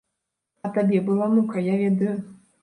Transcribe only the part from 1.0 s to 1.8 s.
была мука, я